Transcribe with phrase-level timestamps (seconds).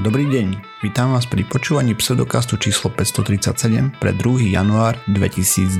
[0.00, 4.48] Dobrý deň, vítam vás pri počúvaní pseudokastu číslo 537 pre 2.
[4.48, 5.76] január 2022.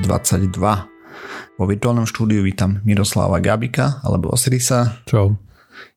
[1.56, 5.01] Vo virtuálnom štúdiu vítam Miroslava Gabika alebo Osirisa.
[5.09, 5.41] Čau.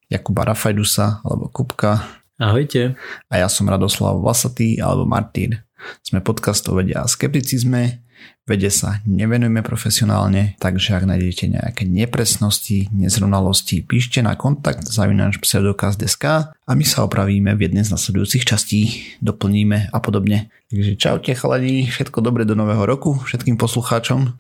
[0.07, 2.23] Jakuba Rafajdusa alebo Kupka.
[2.39, 2.95] Ahojte.
[3.27, 5.59] A ja som Radoslav Vlasatý alebo Martín.
[5.99, 8.02] Sme podcast o vede a skepticizme,
[8.43, 16.51] Vede sa nevenujeme profesionálne, takže ak nájdete nejaké nepresnosti, nezrovnalosti, píšte na kontakt zavinač pseudokaz.sk
[16.51, 20.51] a my sa opravíme v jednej z nasledujúcich častí, doplníme a podobne.
[20.67, 24.35] Takže čaute chalani, všetko dobre do nového roku všetkým poslucháčom.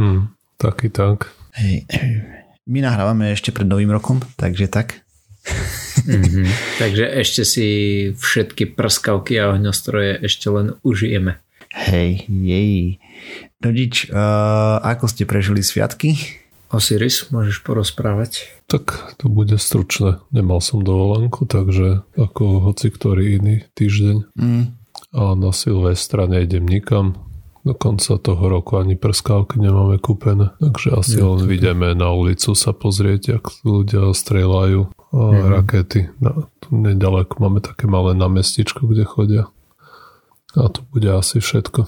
[0.00, 1.28] Hmm, taky tak.
[1.60, 1.84] Hej,
[2.64, 5.04] my nahrávame ešte pred novým rokom, takže tak.
[6.02, 6.46] Mm-hmm.
[6.80, 7.66] Takže ešte si
[8.16, 11.38] všetky prskavky a ohňostroje ešte len užijeme.
[11.76, 12.96] Hej, jej.
[13.60, 16.16] Rodič, uh, ako ste prežili sviatky?
[16.72, 18.48] Osiris, môžeš porozprávať?
[18.66, 20.18] Tak to bude stručné.
[20.34, 24.16] Nemal som dovolenku, takže ako hoci ktorý iný týždeň.
[24.34, 24.64] Mm.
[25.14, 27.20] A na Silvestra nejdem nikam.
[27.66, 30.54] Do konca toho roku ani prskávky nemáme kúpené.
[30.62, 35.46] Takže asi ja, len vidíme na ulicu sa pozrieť, jak ľudia strieľajú a mm.
[35.50, 36.00] rakety.
[36.22, 39.44] No, tu nedaleko máme také malé namestičko, kde chodia.
[40.56, 41.84] A to bude asi všetko.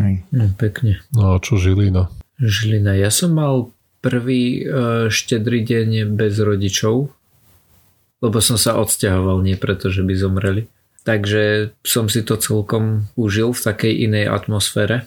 [0.00, 0.24] Hej.
[0.32, 1.04] No, pekne.
[1.12, 2.08] No a čo Žilina?
[2.40, 2.96] Žilina.
[2.96, 7.12] Ja som mal prvý uh, štedrý deň bez rodičov,
[8.24, 10.62] lebo som sa odsťahoval, nie preto, že by zomreli.
[11.06, 15.06] Takže som si to celkom užil v takej inej atmosfére.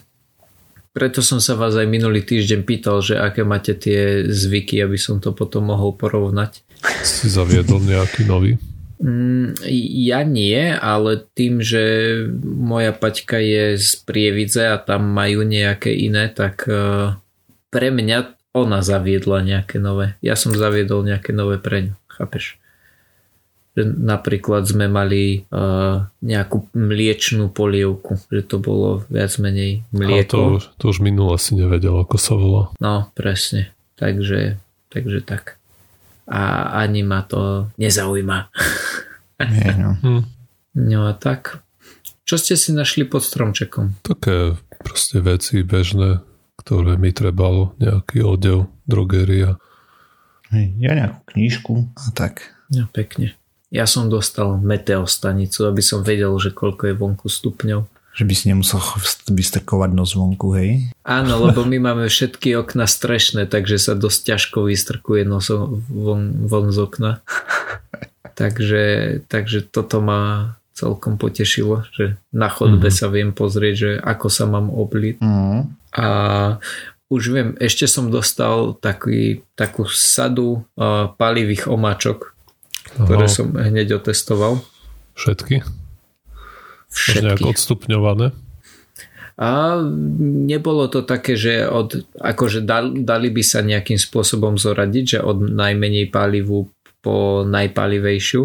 [0.90, 5.22] Preto som sa vás aj minulý týždeň pýtal, že aké máte tie zvyky, aby som
[5.22, 6.66] to potom mohol porovnať.
[7.04, 8.56] Si zaviedol nejaký nový?
[9.00, 9.56] Mm,
[9.96, 11.80] ja nie, ale tým, že
[12.44, 17.16] moja paťka je z Prievidze a tam majú nejaké iné, tak e,
[17.72, 20.20] pre mňa ona zaviedla nejaké nové.
[20.20, 22.60] Ja som zaviedol nejaké nové pre ňu, chápeš?
[23.78, 30.58] Napríklad sme mali uh, nejakú mliečnú polievku, že to bolo viac menej mlieko.
[30.58, 32.74] A to, to už minule si nevedel, ako sa volá.
[32.82, 33.70] No, presne.
[33.94, 34.58] Takže,
[34.90, 35.59] takže tak
[36.30, 38.38] a ani ma to nezaujíma.
[39.50, 39.90] Nie, no.
[40.06, 40.22] Hm.
[40.86, 41.66] no a tak.
[42.22, 43.98] Čo ste si našli pod stromčekom?
[44.06, 44.54] Také
[44.86, 46.22] proste veci bežné,
[46.54, 47.74] ktoré mi trebalo.
[47.82, 49.58] Nejaký odev, drogeria.
[50.54, 52.54] Hej, ja nejakú knížku a tak.
[52.70, 53.34] No pekne.
[53.70, 57.86] Ja som dostal meteostanicu, aby som vedel, že koľko je vonku stupňov.
[58.10, 58.82] Že by si nemusel
[59.30, 60.90] vystrkovať nos vonku, hej?
[61.06, 65.46] Áno, lebo my máme všetky okna strešné, takže sa dosť ťažko vystrkuje nos
[65.86, 67.12] von, von z okna.
[68.40, 68.82] takže,
[69.30, 72.98] takže toto ma celkom potešilo, že na chodbe mm-hmm.
[73.04, 75.20] sa viem pozrieť, že ako sa mám obliť.
[75.20, 75.60] Mm-hmm.
[76.00, 76.06] A
[77.10, 82.32] už viem, ešte som dostal taký, takú sadu uh, palivých omáčok,
[82.96, 83.34] ktoré Aha.
[83.34, 84.62] som hneď otestoval.
[85.18, 85.66] Všetky?
[86.90, 87.22] Všetky.
[87.22, 88.34] Nejak odstupňované?
[89.40, 89.80] A
[90.20, 96.12] nebolo to také, že od, akože dali, by sa nejakým spôsobom zoradiť, že od najmenej
[96.12, 96.68] palivu
[97.00, 98.42] po najpalivejšiu,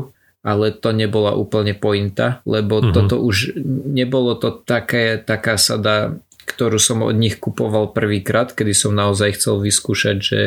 [0.48, 2.96] ale to nebola úplne pointa, lebo uh-huh.
[2.96, 6.16] toto už nebolo to také, taká sada,
[6.48, 10.42] ktorú som od nich kupoval prvýkrát, kedy som naozaj chcel vyskúšať, že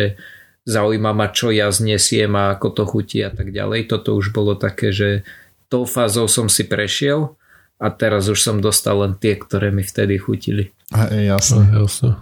[0.64, 3.84] zaujíma ma, čo ja znesiem a ako to chutí a tak ďalej.
[3.84, 5.28] Toto už bolo také, že
[5.68, 7.36] tou fázou som si prešiel
[7.78, 10.74] a teraz už som dostal len tie, ktoré mi vtedy chutili.
[10.90, 11.62] A, jasne.
[11.70, 12.18] A, jasne.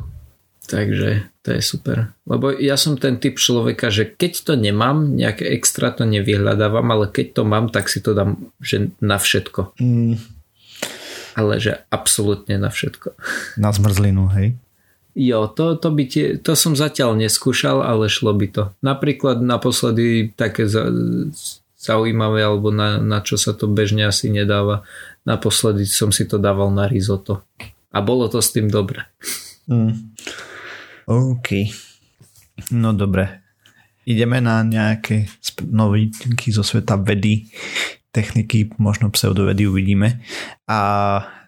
[0.67, 2.11] Takže to je super.
[2.27, 7.07] Lebo ja som ten typ človeka, že keď to nemám, nejaké extra to nevyhľadávam, ale
[7.09, 9.79] keď to mám, tak si to dám že na všetko.
[9.79, 10.19] Mm.
[11.39, 13.15] Ale že absolútne na všetko.
[13.63, 14.59] Na zmrzlinu, hej?
[15.17, 18.65] Jo, to, to, by tie, to som zatiaľ neskúšal, ale šlo by to.
[18.85, 20.93] Napríklad naposledy také za,
[21.81, 24.85] zaujímavé, alebo na, na čo sa to bežne asi nedáva,
[25.27, 27.43] Naposledy som si to dával na risotto.
[27.91, 29.03] A bolo to s tým dobre.
[29.67, 30.15] Mm.
[31.11, 31.49] OK.
[32.71, 33.43] No dobre.
[34.07, 35.27] Ideme na nejaké
[35.67, 37.51] novinky zo sveta vedy,
[38.15, 40.23] techniky, možno pseudovedy uvidíme.
[40.71, 40.79] A,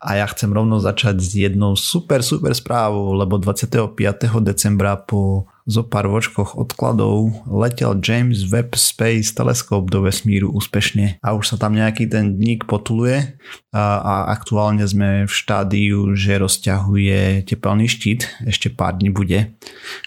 [0.01, 3.95] a ja chcem rovno začať s jednou super, super správou, lebo 25.
[4.43, 11.37] decembra po zo pár vočkoch odkladov letel James Webb Space teleskop do vesmíru úspešne a
[11.37, 13.37] už sa tam nejaký ten dník potuluje
[13.77, 19.53] a, a aktuálne sme v štádiu, že rozťahuje tepelný štít, ešte pár dní bude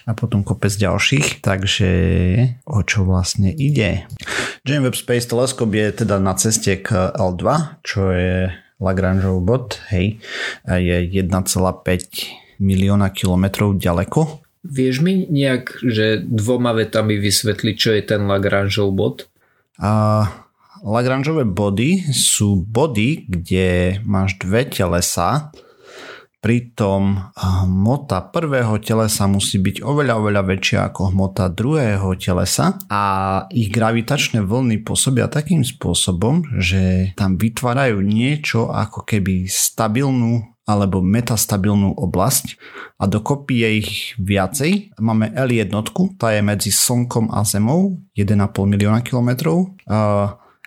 [0.09, 1.89] a potom kopec ďalších, takže
[2.65, 4.09] o čo vlastne ide?
[4.65, 7.45] James Webb Space teleskop je teda na ceste k L2,
[7.85, 8.49] čo je
[8.81, 10.17] Lagrangeov bod, hej,
[10.65, 11.29] je 1,5
[12.57, 19.25] milióna kilometrov ďaleko Vieš mi nejak, že dvoma vetami vysvetliť, čo je ten Lagrangeov bod?
[19.81, 20.21] A
[20.85, 25.49] Lagrangeové body sú body, kde máš dve telesa,
[26.41, 33.03] Pritom hmota prvého telesa musí byť oveľa, oveľa väčšia ako hmota druhého telesa a
[33.53, 41.93] ich gravitačné vlny pôsobia takým spôsobom, že tam vytvárajú niečo ako keby stabilnú alebo metastabilnú
[41.93, 42.57] oblasť
[42.97, 44.97] a dokopy je ich viacej.
[44.97, 45.69] Máme L1,
[46.17, 49.77] tá je medzi Slnkom a Zemou, 1,5 milióna kilometrov.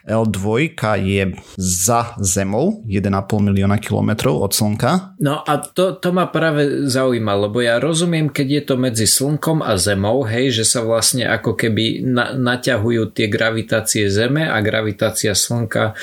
[0.04, 1.24] L2 je
[1.56, 3.08] za Zemou 1,5
[3.40, 5.16] milióna kilometrov od Slnka.
[5.16, 9.64] No a to, to ma práve zaujíma, lebo ja rozumiem, keď je to medzi Slnkom
[9.64, 15.32] a Zemou, hej, že sa vlastne ako keby na, naťahujú tie gravitácie Zeme a gravitácia
[15.32, 15.96] Slnka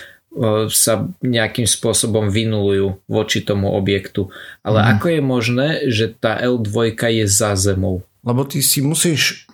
[0.71, 4.31] sa nejakým spôsobom vynulujú voči tomu objektu.
[4.63, 4.87] Ale mm.
[4.95, 8.07] ako je možné, že tá L2 je za Zemou?
[8.21, 9.49] Lebo ty si musíš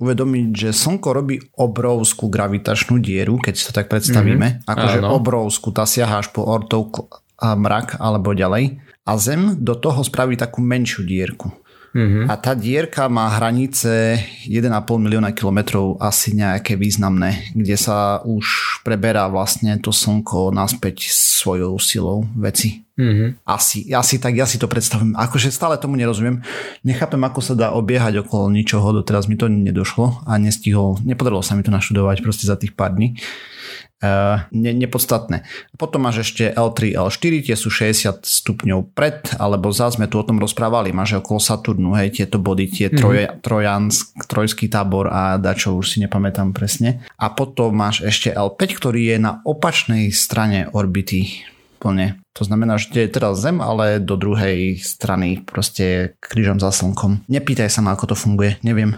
[0.00, 4.64] uvedomiť, že Slnko robí obrovskú gravitačnú dieru, keď si to tak predstavíme.
[4.64, 4.68] Mm-hmm.
[4.68, 5.16] Akože Áno.
[5.16, 6.92] obrovskú, tá siaha až po ortov
[7.40, 8.80] mrak alebo ďalej.
[9.04, 11.52] A Zem do toho spraví takú menšiu dierku.
[11.90, 12.30] Mm-hmm.
[12.30, 19.26] A tá dierka má hranice 1,5 milióna kilometrov asi nejaké významné, kde sa už preberá
[19.26, 22.86] vlastne to slnko naspäť svojou silou veci.
[23.00, 23.48] Mm-hmm.
[23.48, 25.16] Asi, asi tak ja si to predstavím.
[25.16, 26.44] Akože stále tomu nerozumiem.
[26.84, 28.92] Nechápem, ako sa dá obiehať okolo ničoho.
[28.92, 32.92] Doteraz mi to nedošlo a nestihol, nepodarilo sa mi to naštudovať proste za tých pár
[32.92, 33.16] dní.
[34.00, 35.44] Uh, ne, nepodstatné.
[35.76, 40.24] Potom máš ešte L3, L4, tie sú 60 stupňov pred, alebo za sme tu o
[40.24, 43.44] tom rozprávali, máš okolo Saturnu, hej, tieto body, tie mm-hmm.
[43.44, 47.04] trojansk, trojský tábor a dačo, už si nepamätám presne.
[47.20, 51.44] A potom máš ešte L5, ktorý je na opačnej strane orbity
[51.76, 52.19] plne.
[52.38, 57.26] To znamená, že je teraz Zem, ale do druhej strany proste krížom za Slnkom.
[57.26, 58.94] Nepýtaj sa ma, ako to funguje, neviem.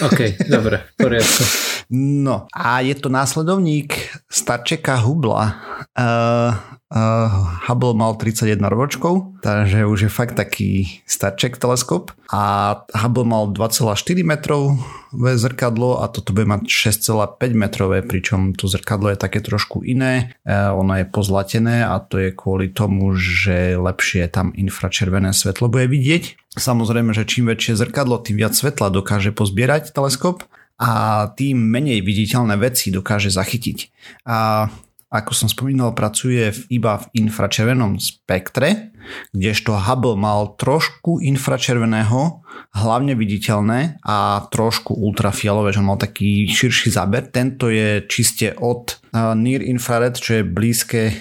[0.00, 1.44] OK, dobre, poriadku.
[1.92, 5.60] No a je to následovník Starčeka Hubla.
[5.92, 6.56] Uh,
[6.88, 7.28] uh,
[7.68, 12.16] Hubble mal 31 ročkov, takže už je fakt taký Starček teleskop.
[12.32, 14.80] A Hubble mal 2,4 metrov
[15.12, 20.32] zrkadlo a toto bude mať 6,5 metrové, pričom to zrkadlo je také trošku iné.
[20.48, 25.92] Uh, ono je pozlatené a to je kvôli tomu, že lepšie tam infračervené svetlo bude
[25.92, 26.56] vidieť.
[26.56, 30.48] Samozrejme, že čím väčšie zrkadlo, tým viac svetla dokáže pozbierať teleskop
[30.82, 33.78] a tým menej viditeľné veci dokáže zachytiť.
[34.26, 34.66] A
[35.12, 38.90] ako som spomínal, pracuje iba v infračervenom spektre,
[39.30, 42.40] kdežto Hubble mal trošku infračerveného,
[42.72, 47.28] hlavne viditeľné a trošku ultrafialové, že mal taký širší záber.
[47.28, 49.04] Tento je čiste od
[49.36, 51.12] near infrared, čo je blízke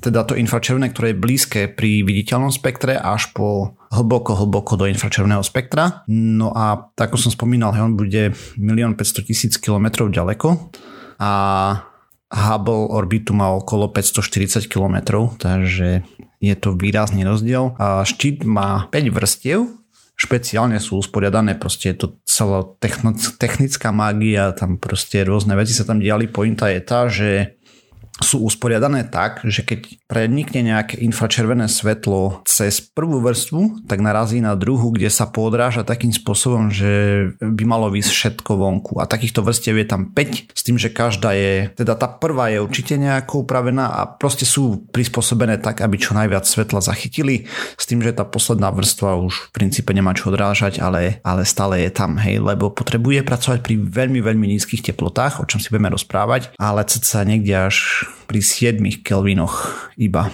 [0.00, 5.42] teda to infračervené, ktoré je blízke pri viditeľnom spektre až po hlboko, hlboko do infračerveného
[5.42, 6.06] spektra.
[6.06, 10.70] No a tak ako som spomínal, on bude 1 500 000 km ďaleko
[11.18, 11.32] a
[12.30, 16.06] Hubble orbitu má okolo 540 km, takže
[16.38, 17.74] je to výrazný rozdiel.
[17.74, 19.66] A štít má 5 vrstiev,
[20.14, 22.62] špeciálne sú usporiadané, proste je to celá
[23.42, 26.30] technická mágia, tam proste rôzne veci sa tam diali.
[26.30, 27.58] Pointa je tá, že
[28.20, 34.54] sú usporiadané tak, že keď prenikne nejaké infračervené svetlo cez prvú vrstvu, tak narazí na
[34.54, 36.90] druhú, kde sa podráža takým spôsobom, že
[37.40, 38.92] by malo vysť všetko vonku.
[39.00, 42.60] A takýchto vrstiev je tam 5, s tým, že každá je, teda tá prvá je
[42.60, 48.04] určite nejako upravená a proste sú prispôsobené tak, aby čo najviac svetla zachytili, s tým,
[48.04, 52.20] že tá posledná vrstva už v princípe nemá čo odrážať, ale, ale stále je tam,
[52.20, 56.82] hej, lebo potrebuje pracovať pri veľmi, veľmi nízkych teplotách, o čom si budeme rozprávať, ale
[56.90, 60.30] sa niekde až pri 7 kelvinoch iba,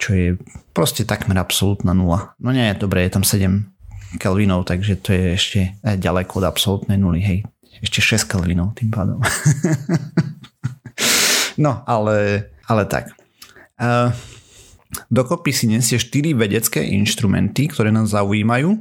[0.00, 0.28] čo je
[0.72, 2.34] proste takmer absolútna nula.
[2.40, 7.20] No nie, dobre, je tam 7 kelvinov, takže to je ešte ďaleko od absolútnej nuly,
[7.20, 7.38] hej.
[7.80, 9.20] Ešte 6 kelvinov tým pádom.
[11.64, 13.16] no, ale, ale tak.
[13.80, 14.12] Uh,
[15.08, 18.76] dokopy si nesie 4 vedecké inštrumenty, ktoré nás zaujímajú.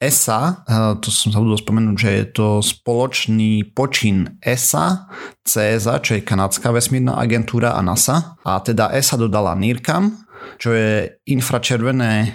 [0.00, 0.64] ESA,
[1.04, 5.04] to som sa budol spomenúť, že je to spoločný počin ESA,
[5.44, 8.40] CESA, čo je kanadská vesmírna agentúra a NASA.
[8.40, 10.24] A teda ESA dodala NIRCAM,
[10.56, 12.32] čo je infračervené,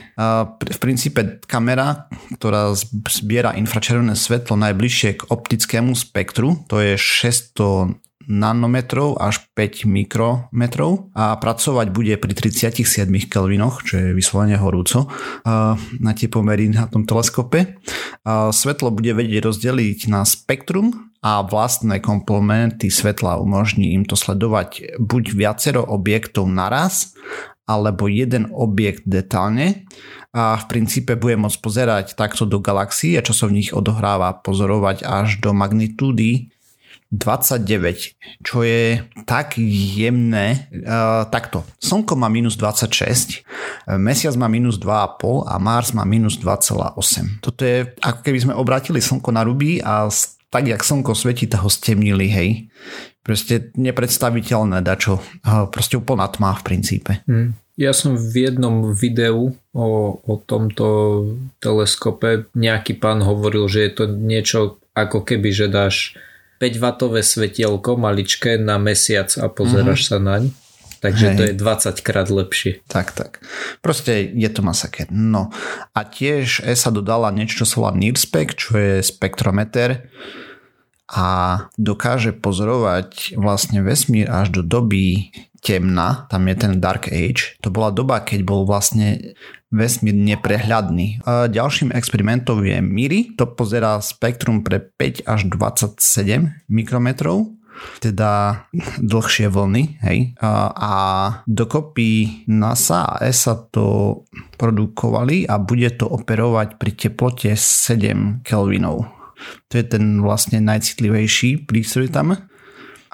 [0.62, 2.06] v princípe kamera,
[2.38, 2.70] ktorá
[3.10, 11.38] zbiera infračervené svetlo najbližšie k optickému spektru, to je 600 nanometrov až 5 mikrometrov a
[11.38, 15.10] pracovať bude pri 37 kelvinoch, čo je vyslovene horúco
[16.00, 17.80] na tie pomery na tom teleskope.
[18.52, 25.24] Svetlo bude vedieť rozdeliť na spektrum a vlastné komplementy svetla umožní im to sledovať buď
[25.34, 27.18] viacero objektov naraz,
[27.66, 29.90] alebo jeden objekt detálne
[30.36, 35.02] a v princípe bude môcť pozerať takto do galaxií čo sa v nich odohráva pozorovať
[35.02, 36.55] až do magnitúdy
[37.16, 39.56] 29, čo je tak
[39.96, 40.68] jemné.
[40.72, 43.42] Uh, takto, Slnko má minus 26,
[43.96, 47.40] Mesiac má minus 2,5 a Mars má minus 2,8.
[47.40, 50.12] Toto je ako keby sme obrátili Slnko na ruby a
[50.56, 52.50] tak, jak Slnko svieti, ho stemnili, hej.
[53.26, 55.20] Proste nepredstaviteľné dačo.
[55.74, 57.12] Proste úplná tma v princípe.
[57.28, 57.58] Hmm.
[57.76, 60.88] Ja som v jednom videu o, o tomto
[61.60, 66.16] teleskope, nejaký pán hovoril, že je to niečo ako keby, že dáš
[66.62, 70.16] 5W svetielko maličké na mesiac a pozeráš mm-hmm.
[70.16, 70.44] sa naň.
[71.04, 71.38] Takže Hej.
[71.38, 72.82] to je 20 krát lepšie.
[72.90, 73.44] Tak, tak.
[73.86, 75.06] Proste je to masaker.
[75.14, 75.54] No
[75.94, 80.10] a tiež ESA dodala niečo, čo sa volá NIRSPEC, čo je spektrometer
[81.06, 81.28] a
[81.78, 85.30] dokáže pozorovať vlastne vesmír až do doby
[85.66, 87.58] temna, tam je ten Dark Age.
[87.66, 89.34] To bola doba, keď bol vlastne
[89.74, 91.26] vesmír neprehľadný.
[91.26, 97.58] Ďalším experimentom je MIRI, to pozerá spektrum pre 5 až 27 mikrometrov
[98.00, 98.64] teda
[99.04, 100.32] dlhšie vlny, hej.
[100.40, 100.94] A, a
[101.44, 104.24] dokopy NASA a ESA to
[104.56, 109.12] produkovali a bude to operovať pri teplote 7 Kelvinov.
[109.68, 112.48] To je ten vlastne najcitlivejší prístroj tam.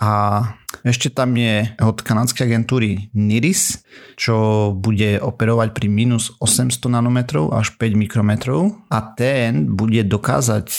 [0.02, 0.42] A
[0.82, 3.86] ešte tam je od kanadskej agentúry NIRIS,
[4.18, 10.74] čo bude operovať pri minus 800 nanometrov až 5 mikrometrov a ten bude dokázať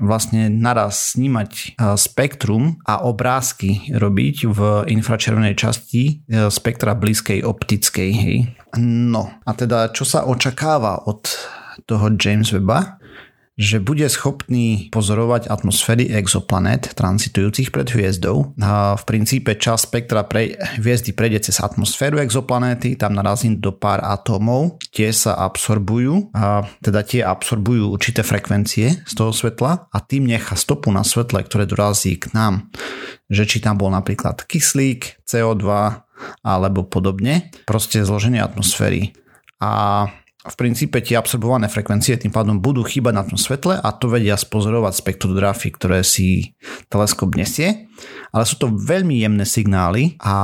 [0.00, 8.10] vlastne naraz snímať spektrum a obrázky robiť v infračervenej časti e, spektra blízkej optickej.
[8.16, 8.38] Hej.
[8.80, 11.28] No a teda čo sa očakáva od
[11.84, 12.96] toho James Weba?
[13.60, 18.56] Že bude schopný pozorovať atmosféry exoplanet transitujúcich pred hviezdou.
[18.56, 24.00] A v princípe čas spektra pre hviezdy prejde cez atmosféru exoplanéty, tam narazí do pár
[24.00, 30.24] atómov, tie sa absorbujú, a teda tie absorbujú určité frekvencie z toho svetla a tým
[30.24, 32.72] nechá stopu na svetle, ktoré dorazí k nám.
[33.28, 35.68] Že či tam bol napríklad kyslík, CO2
[36.40, 39.12] alebo podobne, proste zloženie atmosféry.
[39.60, 40.08] A
[40.40, 44.40] v princípe tie absorbované frekvencie tým pádom budú chýbať na tom svetle a to vedia
[44.40, 46.56] spozorovať spektrografy, ktoré si
[46.88, 47.92] teleskop nesie.
[48.32, 50.36] Ale sú to veľmi jemné signály a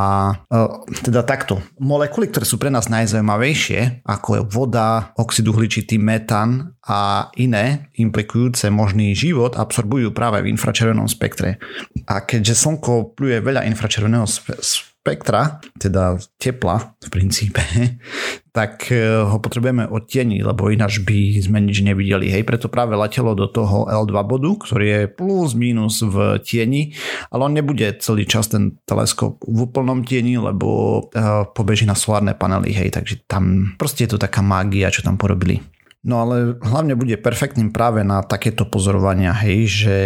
[0.52, 0.60] e,
[1.00, 1.64] teda takto.
[1.80, 8.68] Molekuly, ktoré sú pre nás najzaujímavejšie, ako je voda, oxid uhličitý, metan a iné implikujúce
[8.68, 11.56] možný život, absorbujú práve v infračervenom spektre.
[12.04, 14.60] A keďže Slnko pluje veľa infračerveného spektra,
[15.06, 17.62] spektra, teda tepla v princípe,
[18.58, 22.26] tak e, ho potrebujeme odtieniť, lebo ináč by sme nič nevideli.
[22.26, 26.90] Hej, preto práve letelo do toho L2 bodu, ktorý je plus minus v tieni,
[27.30, 30.66] ale on nebude celý čas ten teleskop v úplnom tieni, lebo
[31.14, 35.14] uh, pobeží na solárne panely, hej, takže tam proste je to taká mágia, čo tam
[35.14, 35.62] porobili.
[36.06, 39.96] No ale hlavne bude perfektným práve na takéto pozorovania, hej, že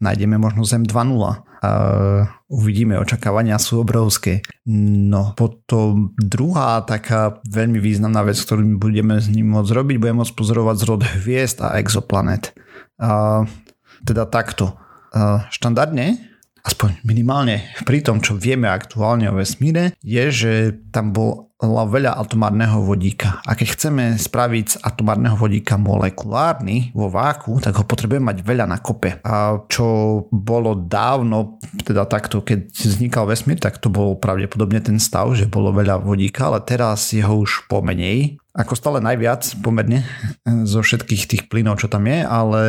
[0.00, 1.70] nájdeme možno Zem 2.0 a
[2.48, 4.40] uvidíme, očakávania sú obrovské.
[4.64, 10.32] No potom druhá taká veľmi významná vec, ktorú budeme s ním môcť robiť, budeme môcť
[10.32, 12.56] pozorovať zrod hviezd a exoplanet.
[12.96, 13.44] A,
[14.00, 14.80] teda takto.
[15.12, 16.29] A, štandardne
[16.64, 20.52] aspoň minimálne pri tom, čo vieme aktuálne o vesmíre, je, že
[20.90, 23.44] tam bol veľa atomárneho vodíka.
[23.44, 28.64] A keď chceme spraviť z atomárneho vodíka molekulárny vo váku, tak ho potrebujeme mať veľa
[28.64, 29.20] na kope.
[29.20, 29.86] A čo
[30.32, 35.76] bolo dávno, teda takto, keď vznikal vesmír, tak to bol pravdepodobne ten stav, že bolo
[35.76, 40.04] veľa vodíka, ale teraz je ho už pomenej ako stále najviac pomerne
[40.68, 42.62] zo všetkých tých plynov, čo tam je, ale,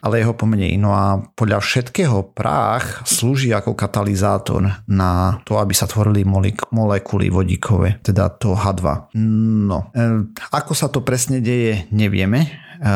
[0.00, 0.80] ale jeho pomenej.
[0.80, 7.28] No a podľa všetkého práh slúži ako katalizátor na to, aby sa tvorili molek- molekuly
[7.28, 9.12] vodíkové, teda to H2.
[9.68, 12.48] No, e, ako sa to presne deje, nevieme.
[12.80, 12.92] E,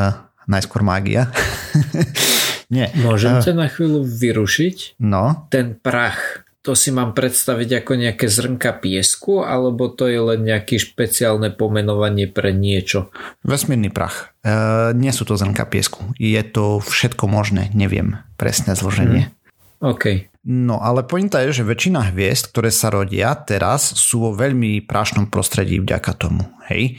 [0.48, 1.28] najskôr mágia.
[2.74, 2.92] Nie.
[3.00, 5.00] Môžem ťa na chvíľu vyrušiť?
[5.00, 5.48] No.
[5.48, 10.76] Ten prach to si mám predstaviť ako nejaké zrnka piesku, alebo to je len nejaké
[10.76, 13.14] špeciálne pomenovanie pre niečo?
[13.46, 14.34] Vesmírny prach.
[14.42, 16.12] E, nie sú to zrnka piesku.
[16.18, 19.30] Je to všetko možné, neviem presné zloženie.
[19.30, 19.36] Hmm.
[19.78, 20.26] OK.
[20.48, 25.28] No ale pointa je, že väčšina hviezd, ktoré sa rodia teraz, sú vo veľmi prášnom
[25.28, 26.48] prostredí vďaka tomu.
[26.72, 26.98] Hej?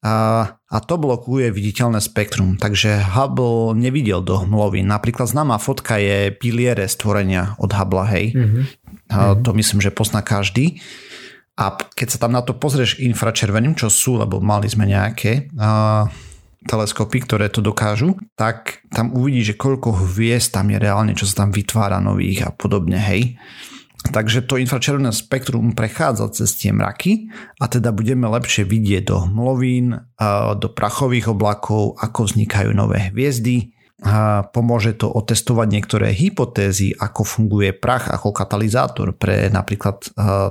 [0.00, 4.86] A, a to blokuje viditeľné spektrum, takže Hubble nevidel do hmlovy.
[4.86, 8.24] Napríklad známa fotka je piliere stvorenia od Hubble, hej?
[8.30, 8.83] Mm-hmm.
[9.14, 10.82] A to myslím, že pozná každý.
[11.54, 16.10] A keď sa tam na to pozrieš infračerveným, čo sú, lebo mali sme nejaké a,
[16.66, 21.46] teleskopy, ktoré to dokážu, tak tam uvidíš, že koľko hviezd tam je reálne, čo sa
[21.46, 23.38] tam vytvára nových a podobne, hej.
[24.04, 29.96] Takže to infračervené spektrum prechádza cez tie mraky a teda budeme lepšie vidieť do hmlovín,
[30.60, 33.72] do prachových oblakov, ako vznikajú nové hviezdy
[34.04, 40.04] a pomôže to otestovať niektoré hypotézy, ako funguje prach ako katalizátor pre napríklad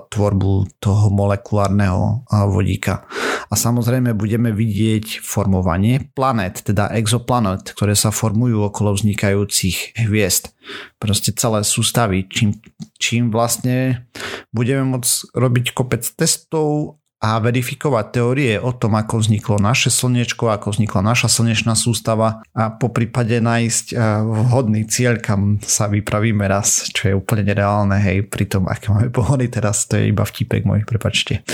[0.09, 3.05] tvorbu toho molekulárneho vodíka.
[3.47, 10.49] A samozrejme budeme vidieť formovanie planét, teda exoplanet, ktoré sa formujú okolo vznikajúcich hviezd.
[10.97, 12.57] Proste celé sústavy, čím,
[12.97, 14.09] čím vlastne
[14.49, 20.75] budeme môcť robiť kopec testov a verifikovať teórie o tom, ako vzniklo naše slnečko, ako
[20.75, 26.91] vznikla naša slnečná sústava a po prípade nájsť eh, vhodný cieľ, kam sa vypravíme raz,
[26.91, 30.67] čo je úplne nereálne, hej, pri tom, aké máme pohody teraz, to je iba vtipek
[30.67, 31.47] môj, prepačte.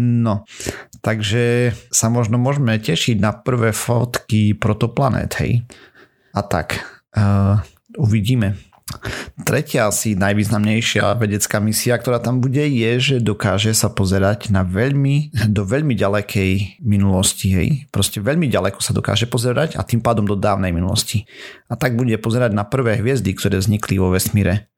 [0.00, 0.48] No,
[1.04, 5.68] takže sa možno môžeme tešiť na prvé fotky protoplanet, hej.
[6.32, 6.80] A tak,
[7.12, 7.60] uh,
[8.00, 8.71] uvidíme.
[9.42, 15.32] Tretia asi najvýznamnejšia vedecká misia, ktorá tam bude, je, že dokáže sa pozerať na veľmi,
[15.48, 17.48] do veľmi ďalekej minulosti.
[17.52, 17.68] Hej.
[17.88, 21.24] Proste veľmi ďaleko sa dokáže pozerať a tým pádom do dávnej minulosti.
[21.72, 24.68] A tak bude pozerať na prvé hviezdy, ktoré vznikli vo vesmíre.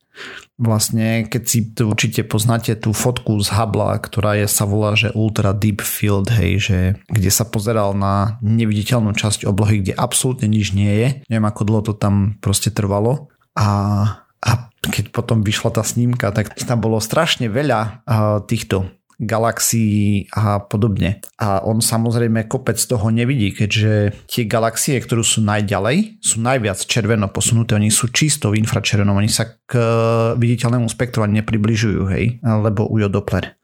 [0.54, 5.10] Vlastne, keď si to určite poznáte tú fotku z Hubble, ktorá je, sa volá, že
[5.10, 6.78] Ultra Deep Field, hej, že
[7.10, 11.08] kde sa pozeral na neviditeľnú časť oblohy, kde absolútne nič nie je.
[11.26, 13.68] Neviem, ako dlho to tam proste trvalo a,
[14.42, 14.50] a
[14.84, 18.04] keď potom vyšla tá snímka, tak tam bolo strašne veľa
[18.44, 21.22] týchto galaxií a podobne.
[21.38, 27.30] A on samozrejme kopec toho nevidí, keďže tie galaxie, ktoré sú najďalej, sú najviac červeno
[27.30, 29.78] posunuté, oni sú čisto v infračervenom, oni sa k
[30.34, 33.54] viditeľnému spektru nepribližujú, hej, lebo ujo Doppler.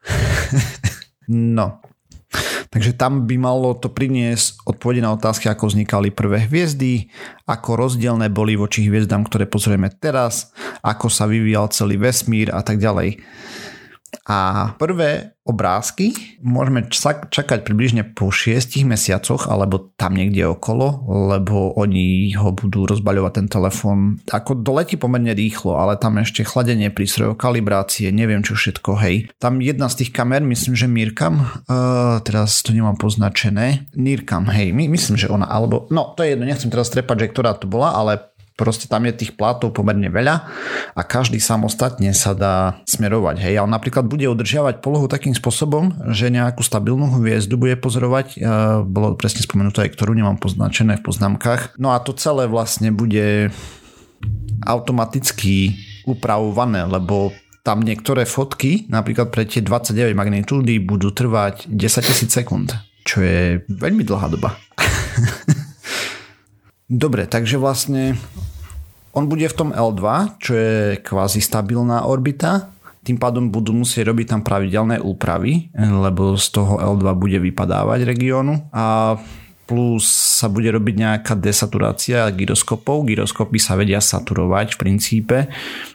[1.58, 1.82] no,
[2.70, 7.10] Takže tam by malo to priniesť odpovede na otázky, ako vznikali prvé hviezdy,
[7.50, 12.78] ako rozdielne boli voči hviezdám, ktoré pozrieme teraz, ako sa vyvíjal celý vesmír a tak
[12.78, 13.18] ďalej.
[14.26, 16.86] A prvé obrázky môžeme
[17.26, 23.46] čakať približne po 6 mesiacoch alebo tam niekde okolo, lebo oni ho budú rozbaľovať ten
[23.50, 24.22] telefón.
[24.30, 29.32] Ako doletí pomerne rýchlo, ale tam ešte chladenie prístrojov, kalibrácie, neviem čo všetko, hej.
[29.42, 34.70] Tam jedna z tých kamer, myslím, že Mirkam, uh, teraz to nemám poznačené, Nirkam, hej,
[34.70, 37.66] my, myslím, že ona, alebo, no to je jedno, nechcem teraz trepať, že ktorá to
[37.66, 38.29] bola, ale
[38.60, 40.34] proste tam je tých plátov pomerne veľa
[40.92, 43.40] a každý samostatne sa dá smerovať.
[43.40, 48.38] Hej, ale napríklad bude udržiavať polohu takým spôsobom, že nejakú stabilnú hviezdu bude pozorovať, e,
[48.84, 51.80] bolo presne spomenuté aj ktorú nemám poznačené v poznámkach.
[51.80, 53.48] No a to celé vlastne bude
[54.68, 57.32] automaticky upravované, lebo
[57.64, 62.72] tam niektoré fotky, napríklad pre tie 29 magnitúdy, budú trvať 10 000 sekúnd,
[63.04, 64.56] čo je veľmi dlhá doba.
[66.90, 68.18] Dobre, takže vlastne
[69.10, 70.02] on bude v tom L2,
[70.38, 72.70] čo je kvázi stabilná orbita,
[73.00, 78.60] tým pádom budú musieť robiť tam pravidelné úpravy, lebo z toho L2 bude vypadávať regiónu.
[78.76, 79.16] A
[79.70, 80.02] plus
[80.42, 83.06] sa bude robiť nejaká desaturácia gyroskopov.
[83.06, 85.46] Gyroskopy sa vedia saturovať v princípe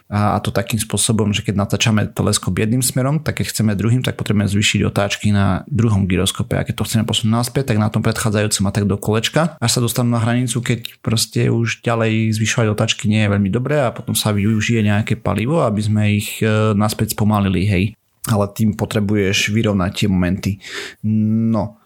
[0.08, 4.16] a to takým spôsobom, že keď natáčame teleskop jedným smerom, tak keď chceme druhým, tak
[4.16, 8.00] potrebujeme zvýšiť otáčky na druhom gyroskope a keď to chceme posunúť naspäť, tak na tom
[8.00, 12.66] predchádzajúcom a tak do kolečka, až sa dostanú na hranicu, keď proste už ďalej zvyšovať
[12.72, 16.72] otáčky nie je veľmi dobré a potom sa využije nejaké palivo, aby sme ich e,
[16.72, 17.84] naspäť spomalili, hej
[18.26, 20.52] ale tým potrebuješ vyrovnať tie momenty.
[21.06, 21.78] No,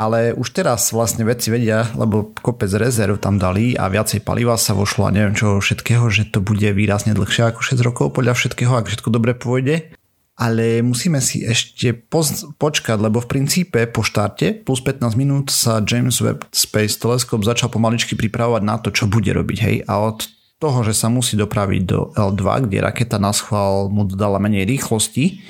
[0.00, 4.72] ale už teraz vlastne vedci vedia, lebo kopec rezerv tam dali a viacej paliva sa
[4.72, 8.72] vošlo a neviem čo všetkého, že to bude výrazne dlhšie ako 6 rokov podľa všetkého,
[8.72, 9.92] ak všetko dobre pôjde.
[10.40, 15.84] Ale musíme si ešte poz- počkať, lebo v princípe po štarte plus 15 minút sa
[15.84, 19.58] James Webb Space Telescope začal pomaličky pripravovať na to, čo bude robiť.
[19.60, 19.76] Hej?
[19.84, 20.24] A od
[20.60, 25.40] toho, že sa musí dopraviť do L2, kde raketa na schvál mu dodala menej rýchlosti,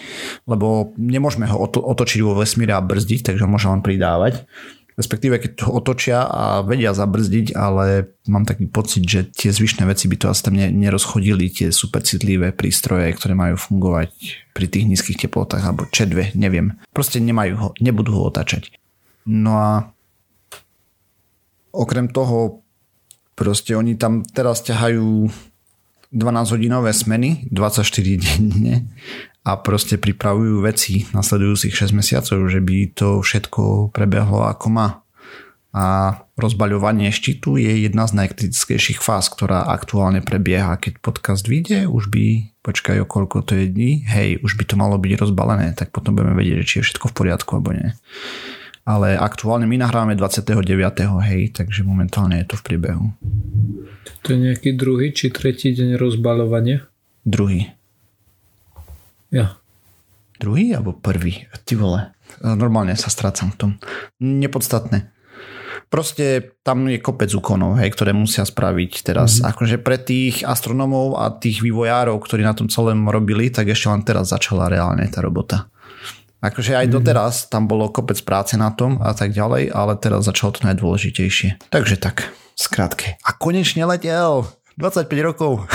[0.46, 4.46] lebo nemôžeme ho otočiť vo vesmíre a brzdiť, takže môže len pridávať.
[4.94, 10.12] Respektíve, keď to otočia a vedia zabrzdiť, ale mám taký pocit, že tie zvyšné veci
[10.12, 14.12] by to asi tam nerozchodili, tie supercitlivé prístroje, ktoré majú fungovať
[14.52, 16.76] pri tých nízkych teplotách, alebo čedve, neviem.
[16.92, 18.76] Proste nemajú ho, nebudú ho otačať.
[19.24, 19.70] No a
[21.72, 22.60] okrem toho
[23.40, 25.32] Proste oni tam teraz ťahajú
[26.12, 27.80] 12-hodinové smeny, 24
[28.20, 28.92] denne
[29.40, 34.88] a proste pripravujú veci nasledujúcich 6 mesiacov, že by to všetko prebehlo ako má.
[35.72, 40.76] A rozbaľovanie štítu je jedna z najkritickejších fáz, ktorá aktuálne prebieha.
[40.76, 45.00] Keď podcast vyjde, už by, počkaj koľko to je dní, hej, už by to malo
[45.00, 47.96] byť rozbalené, tak potom budeme vedieť, či je všetko v poriadku alebo nie
[48.84, 50.66] ale aktuálne my nahrávame 29.
[51.26, 53.06] hej, takže momentálne je to v priebehu.
[54.24, 56.88] To je nejaký druhý či tretí deň rozbalovania?
[57.24, 57.72] Druhý.
[59.30, 59.60] Ja.
[60.40, 61.46] Druhý alebo prvý?
[61.68, 62.00] Ty vole.
[62.40, 63.70] Normálne sa strácam v tom.
[64.18, 65.12] Nepodstatné.
[65.90, 69.42] Proste tam je kopec úkonov, hej, ktoré musia spraviť teraz.
[69.42, 69.50] Mm-hmm.
[69.50, 74.06] Akože pre tých astronomov a tých vývojárov, ktorí na tom celém robili, tak ešte len
[74.06, 75.66] teraz začala reálne tá robota.
[76.40, 80.56] Akože aj doteraz tam bolo kopec práce na tom a tak ďalej, ale teraz začalo
[80.56, 81.68] to najdôležitejšie.
[81.68, 83.20] Takže tak, skrátke.
[83.20, 84.48] A konečne letel!
[84.80, 85.68] 25 rokov.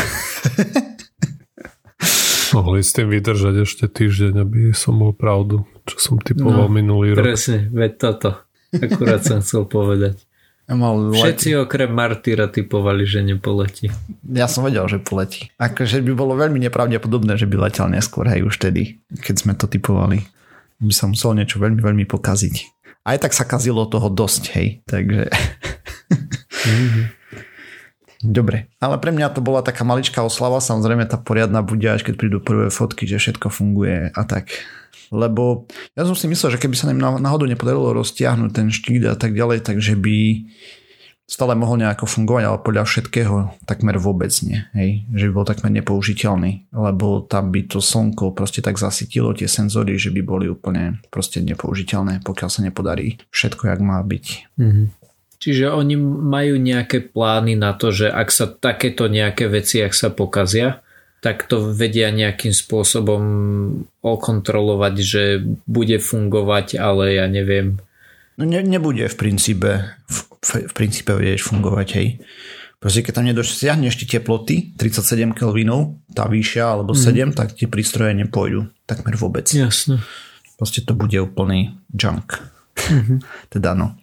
[2.57, 7.13] Mohli s tým vydržať ešte týždeň, aby som bol pravdu, čo som typoval no, minulý
[7.13, 7.21] rok.
[7.21, 8.29] Presne, veď toto.
[8.73, 10.17] Akurát som chcel povedať.
[10.65, 13.93] Mal Všetci okrem Martyra typovali, že nepoletí.
[14.25, 15.53] Ja som vedel, že poletí.
[15.61, 19.69] Akože by bolo veľmi nepravdepodobné, že by letel neskôr, hej, už tedy, keď sme to
[19.69, 20.25] typovali.
[20.81, 22.55] By sa musel niečo veľmi, veľmi pokaziť.
[23.05, 25.29] Aj tak sa kazilo toho dosť, hej, takže...
[26.65, 27.05] Mm-hmm.
[28.25, 32.15] Dobre, ale pre mňa to bola taká maličká oslava, samozrejme tá poriadna bude až keď
[32.17, 34.49] prídu prvé fotky, že všetko funguje a tak
[35.13, 39.13] lebo ja som si myslel, že keby sa nám náhodou nepodarilo roztiahnuť ten štít a
[39.13, 40.17] tak ďalej, takže by
[41.25, 43.35] stále mohol nejako fungovať, ale podľa všetkého
[43.65, 44.61] takmer vôbec nie.
[44.77, 45.09] Hej?
[45.09, 49.97] Že by bol takmer nepoužiteľný, lebo tam by to slnko proste tak zasytilo tie senzory,
[49.97, 54.25] že by boli úplne proste nepoužiteľné, pokiaľ sa nepodarí všetko, jak má byť.
[54.61, 54.87] Mm-hmm.
[55.35, 60.09] Čiže oni majú nejaké plány na to, že ak sa takéto nejaké veci, ak sa
[60.09, 60.81] pokazia,
[61.21, 63.23] tak to vedia nejakým spôsobom
[64.05, 65.23] okontrolovať, že
[65.65, 67.81] bude fungovať, ale ja neviem.
[68.35, 70.17] No ne, nebude v princípe v,
[70.69, 72.07] v princípe vedieť fungovať, hej.
[72.77, 77.33] Proste keď tam nedosiahneš tie teploty, 37 kelvinov, tá vyššia alebo 7, mm.
[77.33, 79.47] tak tie prístroje nepôjdu takmer vôbec.
[79.49, 80.03] Jasne.
[80.59, 82.37] Proste to bude úplný junk.
[82.75, 83.19] Mm-hmm.
[83.55, 83.95] teda no.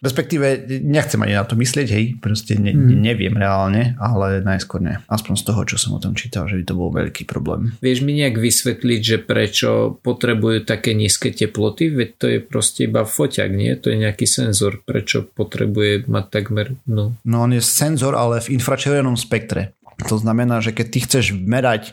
[0.00, 3.04] Respektíve nechcem ani na to myslieť, hej, proste ne, mm.
[3.04, 5.04] neviem reálne, ale najskôr ne.
[5.12, 7.76] Aspoň z toho, čo som o tom čítal, že by to bol veľký problém.
[7.84, 11.92] Vieš mi nejak vysvetliť, že prečo potrebujú také nízke teploty?
[11.92, 13.76] Veď to je proste iba foťak, nie?
[13.76, 14.80] To je nejaký senzor.
[14.80, 16.80] Prečo potrebuje mať takmer...
[16.88, 19.76] No, no on je senzor, ale v infračervenom spektre.
[20.08, 21.92] To znamená, že keď ty chceš merať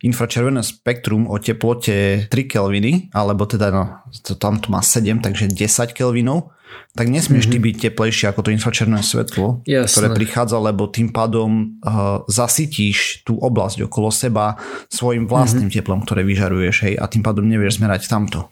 [0.00, 3.84] infračervené spektrum o teplote 3 kelviny, alebo teda no,
[4.22, 6.54] to, tam to má 7, takže 10 kelvinov,
[6.98, 7.62] tak nesmieš mm-hmm.
[7.62, 9.86] ty byť teplejšie ako to infračerné svetlo, Jasne.
[9.86, 14.58] ktoré prichádza, lebo tým pádom uh, zasytíš tú oblasť okolo seba
[14.90, 15.78] svojim vlastným mm-hmm.
[15.78, 18.50] teplom, ktoré vyžaruješ, hej, a tým pádom nevieš zmerať tamto.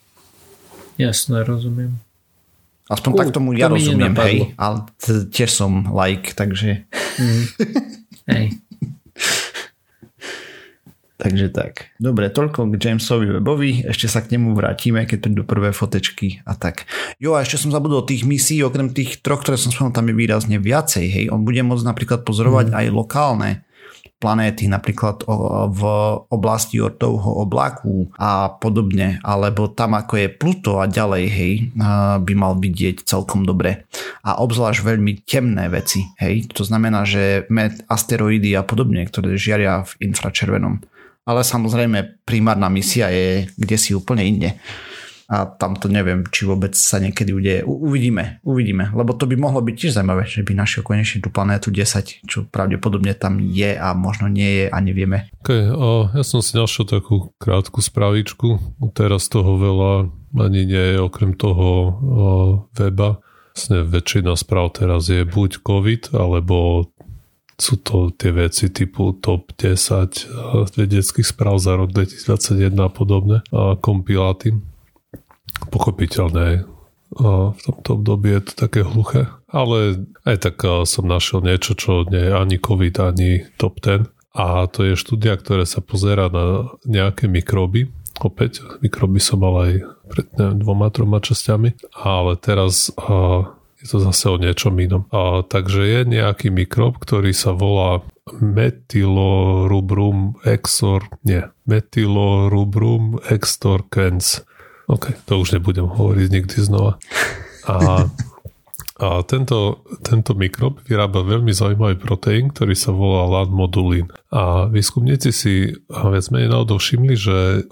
[0.95, 1.99] Jasné, rozumiem.
[2.87, 4.87] Aspoň uh, tak tomu ja to rozumiem, hej, ale
[5.33, 6.87] tiež som like, takže...
[7.19, 7.45] Mm.
[8.31, 8.45] hej.
[11.17, 11.97] Takže tak.
[11.97, 16.53] Dobre, toľko k Jamesovi Webovi, ešte sa k nemu vrátime, keď prídu prvé fotečky a
[16.53, 16.85] tak.
[17.17, 20.15] Jo, a ešte som zabudol tých misií, okrem tých troch, ktoré som spomenul, tam je
[20.17, 21.25] výrazne viacej, hej.
[21.33, 22.77] On bude môcť napríklad pozorovať mm.
[22.77, 23.51] aj lokálne
[24.17, 25.25] planéty, napríklad
[25.73, 25.83] v
[26.33, 31.53] oblasti Ortovho oblaku a podobne, alebo tam ako je Pluto a ďalej, hej,
[32.21, 33.85] by mal vidieť celkom dobre.
[34.25, 37.45] A obzvlášť veľmi temné veci, hej, to znamená, že
[37.89, 40.81] asteroidy a podobne, ktoré žiaria v infračervenom
[41.27, 44.55] ale samozrejme primárna misia je kde si úplne inde.
[45.27, 47.61] A tam to neviem, či vôbec sa niekedy udeje.
[47.67, 51.75] Uvidíme, uvidíme, lebo to by mohlo byť tiež zaujímavé, že by našiel konečne tú planétu
[51.75, 55.27] 10, čo pravdepodobne tam je a možno nie je a nevieme.
[55.43, 59.93] Okay, a ja som si našiel takú krátku spravičku, teraz toho veľa
[60.39, 61.99] ani nie je okrem toho
[62.79, 63.19] weba.
[63.57, 66.87] Vlastne väčšina správ teraz je buď COVID, alebo
[67.57, 73.81] sú to tie veci typu top 10 vedeckých správ za rok 2021 a podobne a
[73.81, 74.53] kompiláty.
[75.73, 76.69] Pochopiteľné
[77.17, 79.31] a v tomto období je to také hluché.
[79.49, 84.11] Ale aj tak som našiel niečo, čo nie je ani COVID, ani top 10.
[84.37, 87.89] A to je štúdia, ktoré sa pozera na nejaké mikroby.
[88.21, 89.73] Opäť, mikroby som mal aj
[90.13, 91.89] pred neviem, dvoma, troma časťami.
[92.05, 92.93] Ale teraz
[93.83, 95.05] je to zase o niečom inom.
[95.13, 98.01] A, takže je nejaký mikrob, ktorý sa volá
[98.41, 104.43] metylorubrum exor, nie, metylorubrum extorquens.
[104.87, 107.03] OK, to už nebudem hovoriť nikdy znova.
[107.67, 108.07] A,
[109.03, 114.07] a tento, tento mikrob vyrába veľmi zaujímavý proteín, ktorý sa volá lanmodulín.
[114.31, 117.67] A výskumníci si viac menej náhodou všimli, že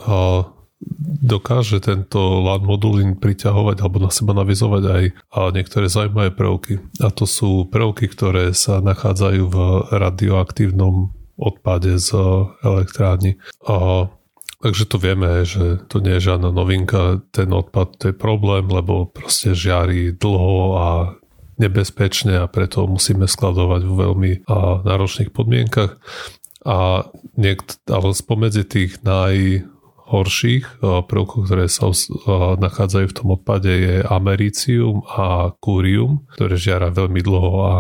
[1.24, 5.02] dokáže tento LAN modulín priťahovať alebo na seba navizovať aj
[5.54, 6.82] niektoré zaujímavé prvky.
[7.00, 9.56] A to sú prvky, ktoré sa nachádzajú v
[9.94, 12.14] radioaktívnom odpade z
[12.62, 13.40] elektrárny.
[13.64, 14.06] A
[14.64, 19.04] Takže to vieme, že to nie je žiadna novinka, ten odpad to je problém, lebo
[19.04, 20.88] proste žiari dlho a
[21.60, 24.30] nebezpečne a preto musíme skladovať v veľmi
[24.88, 26.00] náročných podmienkach.
[26.64, 27.04] A
[27.36, 29.68] niekt, ale spomedzi tých naj
[30.04, 31.88] horších prvkov, ktoré sa
[32.60, 37.74] nachádzajú v tom odpade je americium a kúrium, ktoré žiara veľmi dlho a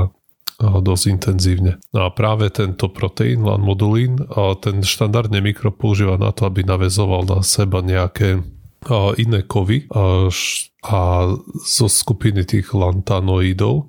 [0.62, 1.82] dosť intenzívne.
[1.90, 4.22] No a práve tento proteín, lanmodulín,
[4.62, 8.40] ten štandardne mikro používa na to, aby navezoval na seba nejaké
[9.20, 9.86] iné kovy
[10.84, 11.32] a
[11.64, 13.88] zo skupiny tých lantanoidov,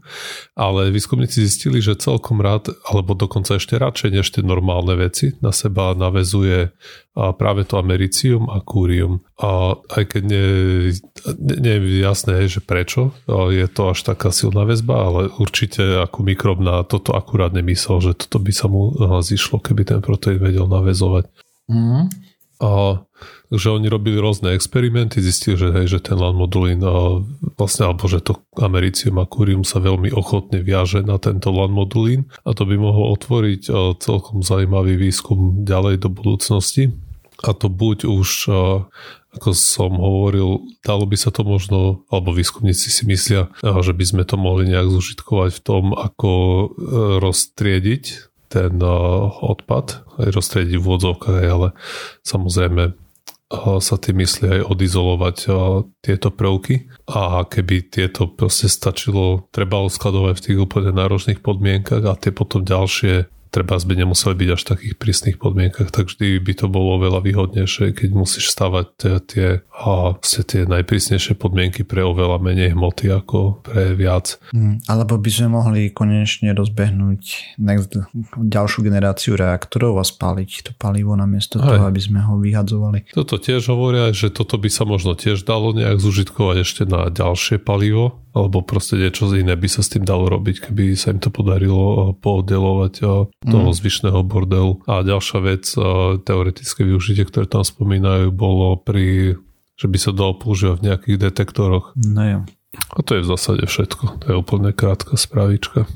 [0.56, 5.52] ale výskumníci zistili, že celkom rád, alebo dokonca ešte radšej než tie normálne veci, na
[5.52, 6.72] seba navezuje
[7.12, 9.20] práve to americium a kúrium.
[9.44, 10.48] A aj keď nie,
[11.36, 16.24] nie, nie je jasné, že prečo je to až taká silná väzba, ale určite ako
[16.24, 20.72] mikrob na toto akurát nemyslel, že toto by sa mu zišlo, keby ten proteín vedel
[20.72, 21.28] navezovať.
[21.68, 22.08] Mm.
[22.64, 23.04] A
[23.54, 26.82] Takže oni robili rôzne experimenty, zistili, že, hej, že ten lanmodulín
[27.56, 32.58] vlastne, alebo že to americium a kurium sa veľmi ochotne viaže na tento lanmodulín a
[32.58, 33.70] to by mohlo otvoriť
[34.02, 36.94] celkom zaujímavý výskum ďalej do budúcnosti.
[37.44, 38.50] A to buď už,
[39.36, 44.24] ako som hovoril, dalo by sa to možno, alebo výskumníci si myslia, že by sme
[44.24, 46.68] to mohli nejak zužitkovať v tom, ako e,
[47.20, 48.04] roztriediť
[48.48, 51.76] ten odpad, aj roztriediť v vodzovkách, ale
[52.24, 53.05] samozrejme
[53.54, 55.38] sa tým myslí aj odizolovať
[56.02, 56.90] tieto prvky.
[57.06, 62.66] A keby tieto proste stačilo, treba skladovať v tých úplne náročných podmienkach a tie potom
[62.66, 67.00] ďalšie treba by nemuseli byť až v takých prísnych podmienkach, tak vždy by to bolo
[67.00, 68.86] oveľa výhodnejšie, keď musíš stavať
[69.32, 74.36] tie, a tie najprísnejšie podmienky pre oveľa menej hmoty ako pre viac.
[74.52, 77.96] Mm, alebo by sme mohli konečne rozbehnúť next,
[78.36, 81.80] ďalšiu generáciu reaktorov a spáliť to palivo namiesto Aj.
[81.80, 83.16] toho, aby sme ho vyhadzovali.
[83.16, 87.62] Toto tiež hovoria, že toto by sa možno tiež dalo nejak zužitkovať ešte na ďalšie
[87.64, 91.32] palivo, alebo proste niečo iné by sa s tým dalo robiť, keby sa im to
[91.32, 92.94] podarilo pooddelovať
[93.48, 93.78] toho mm.
[93.80, 94.84] zvyšného bordelu.
[94.92, 95.64] A ďalšia vec,
[96.28, 99.40] teoretické využitie, ktoré tam spomínajú, bolo pri,
[99.80, 101.96] že by sa dalo používať v nejakých detektoroch.
[101.96, 102.40] No jo.
[102.76, 104.20] A to je v zásade všetko.
[104.20, 105.88] To je úplne krátka spravička.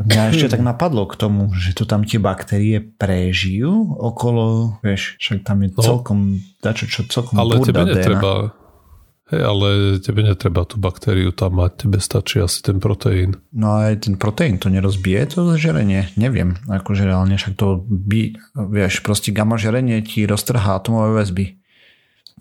[0.00, 5.44] Mňa ešte tak napadlo k tomu, že tu tam tie baktérie prežijú okolo, vieš, však
[5.44, 5.82] tam je no.
[5.84, 6.18] celkom,
[6.64, 8.56] dačo, čo celkom Ale tebe netreba,
[9.32, 13.40] Hej, ale tebe netreba tú baktériu tam mať, tebe stačí asi ten proteín.
[13.56, 19.00] No aj ten proteín to nerozbije to žerenie, neviem, akože reálne však to by, vieš,
[19.00, 21.44] proste gamma žerenie ti roztrhá atomové väzby.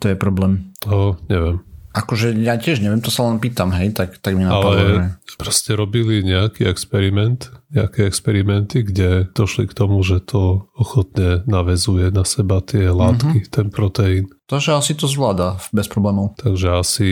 [0.04, 0.76] To je problém.
[0.84, 1.64] To neviem.
[1.92, 4.72] Akože ja tiež neviem, to sa len pýtam, hej, tak, tak mi napadlo.
[4.72, 4.84] Ale
[5.28, 5.36] že...
[5.36, 12.24] proste robili nejaký experiment, nejaké experimenty, kde došli k tomu, že to ochotne navezuje na
[12.24, 13.54] seba tie látky, mm-hmm.
[13.54, 14.32] ten proteín.
[14.48, 16.40] Takže asi to zvláda bez problémov.
[16.40, 17.10] Takže asi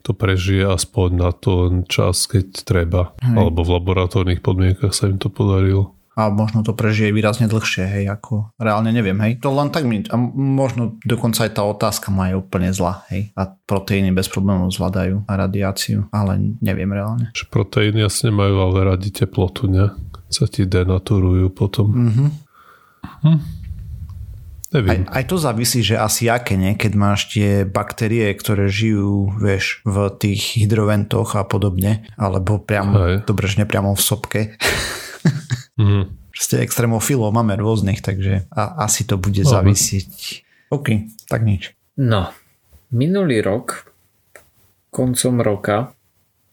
[0.00, 3.02] to prežije aspoň na ten čas, keď treba.
[3.20, 3.36] Hej.
[3.36, 8.04] Alebo v laboratórnych podmienkach sa im to podarilo a možno to prežije výrazne dlhšie, hej,
[8.12, 9.40] ako reálne neviem, hej.
[9.40, 13.32] To len tak mi, a možno dokonca aj tá otázka má je úplne zlá, hej.
[13.32, 17.32] A proteíny bez problémov zvládajú a radiáciu, ale neviem reálne.
[17.32, 19.96] Že proteíny jasne majú ale radi teplotu, ne?
[20.28, 21.88] Sa ti denaturujú potom.
[21.88, 22.26] Mhm.
[23.24, 23.40] Hm.
[24.70, 25.02] Neviem.
[25.10, 26.78] Aj, aj to závisí, že asi aké, nie?
[26.78, 33.50] keď máš tie baktérie, ktoré žijú, vieš, v tých hydroventoch a podobne, alebo priamo, dobre,
[33.50, 34.40] že nepriamo v sopke.
[35.80, 36.04] Mm.
[36.30, 40.44] Proste extrémofilov máme rôznych, takže a, asi to bude no, závisieť.
[40.70, 41.74] OK, tak nič.
[41.98, 42.30] No,
[42.92, 43.90] minulý rok,
[44.92, 45.96] koncom roka,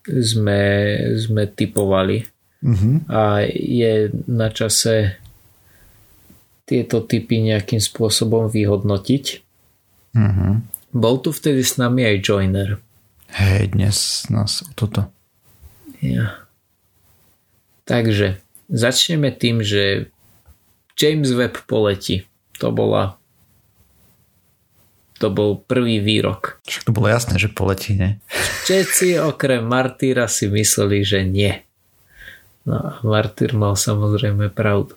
[0.08, 0.62] sme,
[1.20, 2.24] sme typovali
[2.64, 2.96] mm-hmm.
[3.12, 5.20] a je na čase
[6.68, 9.26] tieto typy nejakým spôsobom vyhodnotiť.
[10.16, 10.52] Mm-hmm.
[10.96, 12.70] Bol tu vtedy s nami aj Joiner.
[13.36, 15.12] Hej, dnes nás o toto.
[16.00, 16.48] Ja.
[17.84, 20.12] Takže Začneme tým, že
[21.00, 22.28] James Webb poletí.
[22.60, 23.18] To bola
[25.18, 26.62] to bol prvý výrok.
[26.70, 28.22] Však to bolo jasné, že poletí, ne?
[28.70, 31.58] Všetci okrem Martýra si mysleli, že nie.
[32.70, 34.94] No a Martýr mal samozrejme pravdu.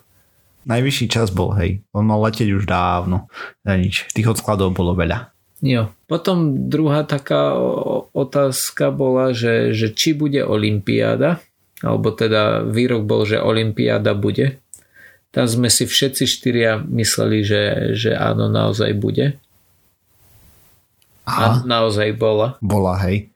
[0.68, 1.80] Najvyšší čas bol, hej.
[1.96, 3.32] On mal letieť už dávno.
[3.64, 4.12] Na nič.
[4.12, 5.32] Tých odskladov bolo veľa.
[5.64, 5.88] Jo.
[6.04, 7.56] Potom druhá taká
[8.12, 11.40] otázka bola, že, že či bude Olympiáda
[11.80, 14.60] alebo teda výrok bol, že Olympiáda bude.
[15.30, 17.62] Tam sme si všetci štyria mysleli, že,
[17.94, 19.38] že áno, naozaj bude.
[21.24, 22.58] A naozaj bola.
[22.58, 23.30] Bola, hej.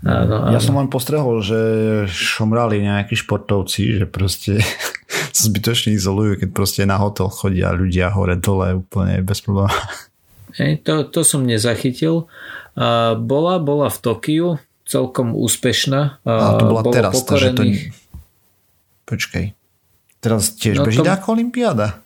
[0.00, 0.52] Áno, áno.
[0.56, 1.60] Ja som len postrehol, že
[2.08, 4.58] šomrali nejakí športovci, že proste
[5.44, 9.76] zbytočne izolujú, keď proste na hotel chodia ľudia hore dole úplne bez problémov.
[10.58, 12.26] Hej, to, to som nezachytil.
[13.22, 14.48] Bola, bola v Tokiu,
[14.90, 16.18] celkom úspešná.
[16.26, 17.94] A to bola Bolo teraz, pokorených...
[17.94, 18.10] to...
[19.06, 19.54] Počkej.
[20.18, 21.06] Teraz tiež no beží to...
[21.06, 22.02] ako Olympiáda.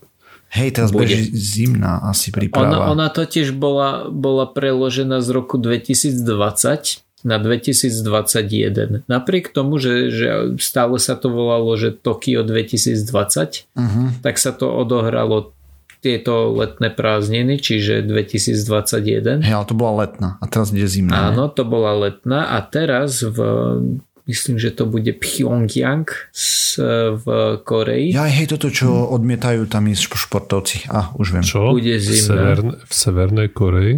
[0.55, 1.09] Hej, teraz Bude.
[1.11, 2.71] beží zimná asi príprava.
[2.71, 9.03] Ona, ona totiž bola, bola preložená z roku 2020 na 2021.
[9.11, 14.15] Napriek tomu, že, že stále sa to volalo, že Tokio 2020, Uh-huh.
[14.23, 15.57] tak sa to odohralo
[16.05, 19.41] tieto letné prázdniny, čiže 2021.
[19.41, 21.33] Hej, ale to bola letná a teraz ide zimná.
[21.33, 23.39] Áno, to bola letná a teraz v
[24.25, 26.09] myslím, že to bude Pyongyang
[27.15, 27.27] v
[27.61, 28.13] Koreji.
[28.13, 30.77] Ja hej, toto, čo odmietajú tam ísť šp- športovci.
[30.89, 31.45] A, už viem.
[31.45, 31.71] Čo?
[31.71, 32.25] Bude v, zimná.
[32.25, 33.95] severne, v Severnej Koreji?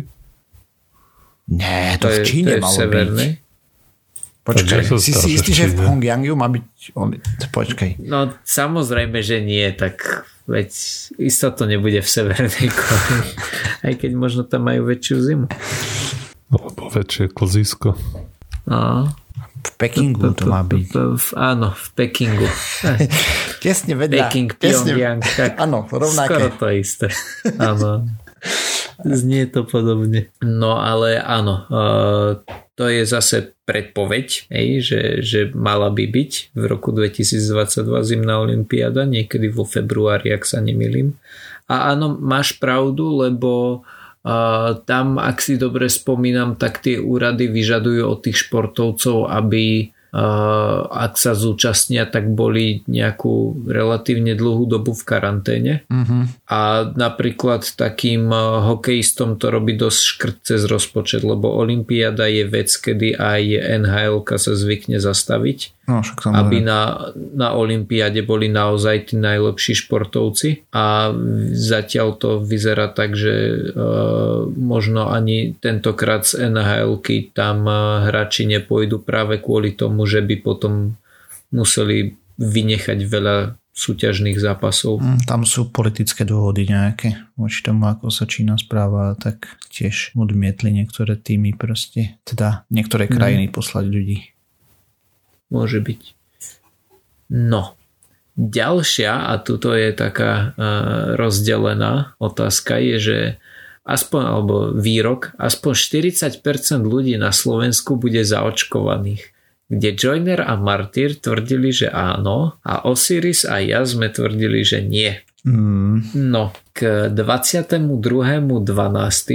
[1.46, 3.30] Nie, to, To v je, Číne to je v malo severnej.
[3.38, 3.45] byť.
[4.46, 5.74] Počkaj, si si že istý, v že v.
[5.82, 6.64] Pyongyangu má byť...
[7.50, 7.90] Počkaj.
[8.06, 10.70] No samozrejme, že nie, tak veď
[11.18, 13.30] isto to nebude v Severnej Koreji.
[13.90, 15.46] Aj keď možno tam majú väčšiu zimu.
[16.54, 17.98] Alebo väčšie klzisko.
[18.70, 19.10] No.
[19.66, 20.94] V Pekingu to má byť.
[20.94, 22.46] V, áno, v Pekingu.
[23.66, 24.30] Tesne vedľa.
[24.30, 25.20] Peking, Pyongyang.
[25.58, 26.38] Áno, rovnaké.
[26.38, 27.10] Skoro to isté.
[27.58, 28.06] Áno.
[29.04, 30.32] Znie to podobne.
[30.40, 32.40] No ale áno, uh,
[32.76, 39.04] to je zase predpoveď, hej, že, že mala by byť v roku 2022 zimná olimpiáda,
[39.04, 41.18] niekedy vo februári, ak sa nemýlim.
[41.66, 48.06] A áno, máš pravdu, lebo uh, tam, ak si dobre spomínam, tak tie úrady vyžadujú
[48.06, 49.92] od tých športovcov, aby
[50.88, 55.74] ak sa zúčastnia, tak boli nejakú relatívne dlhú dobu v karanténe.
[55.92, 56.48] Mhm.
[56.48, 58.40] A napríklad takým eh,
[58.72, 63.42] hokejistom to robí dosť škrt cez rozpočet, lebo Olympiáda je vec, kedy aj
[63.84, 70.66] NHL sa zvykne zastaviť, No, však aby na, na Olympiáde boli naozaj tí najlepší športovci
[70.74, 71.14] a
[71.54, 73.34] zatiaľ to vyzerá tak, že
[73.70, 76.98] uh, možno ani tentokrát z nhl
[77.30, 80.98] tam uh, hráči nepôjdu práve kvôli tomu, že by potom
[81.54, 85.04] museli vynechať veľa súťažných zápasov.
[85.04, 90.72] Mm, Tam sú politické dôvody nejaké voči tomu, ako sa Čína správa, tak tiež odmietli
[90.72, 94.18] niektoré týmy proste, teda niektoré krajiny poslať ľudí.
[95.50, 96.02] Môže byť.
[97.30, 97.74] No.
[98.36, 103.18] Ďalšia, a tuto je taká uh, rozdelená otázka, je, že
[103.88, 109.32] aspoň, alebo výrok, aspoň 40% ľudí na Slovensku bude zaočkovaných.
[109.66, 115.16] Kde Joiner a Martyr tvrdili, že áno a Osiris a ja sme tvrdili, že nie.
[115.46, 117.80] Mm, No, k 22.12.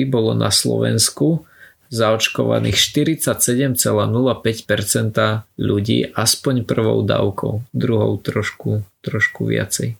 [0.07, 1.47] bolo na Slovensku
[1.91, 3.75] zaočkovaných 47,05%
[5.59, 9.99] ľudí aspoň prvou dávkou, druhou trošku, trošku viacej.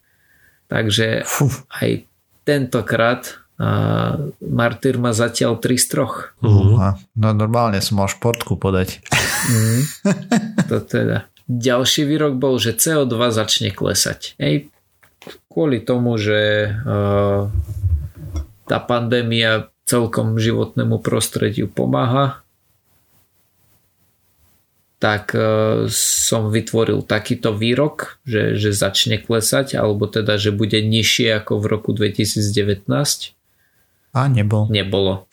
[0.71, 1.27] Takže
[1.67, 2.07] aj
[2.47, 6.41] tentokrát a Martyr má zatiaľ 3 z 3.
[6.41, 9.05] uh, no normálne som mal športku podať.
[9.53, 9.81] Mm.
[10.71, 11.29] To teda.
[11.45, 14.39] Ďalší výrok bol, že CO2 začne klesať.
[14.39, 14.71] Hej,
[15.51, 17.51] kvôli tomu, že uh,
[18.65, 22.39] tá pandémia celkom životnému prostrediu pomáha,
[25.01, 31.41] tak uh, som vytvoril takýto výrok, že, že začne klesať, alebo teda, že bude nižšie
[31.41, 32.85] ako v roku 2019.
[34.13, 34.69] A nebol.
[34.69, 35.25] Nebolo.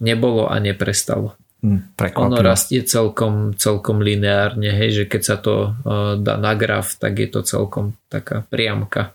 [0.00, 1.34] Nebolo a neprestalo.
[1.60, 2.40] Mm, Ono Prekvapivo.
[2.40, 7.28] rastie celkom, celkom lineárne, hej, že keď sa to uh, dá na graf, tak je
[7.28, 9.12] to celkom taká priamka.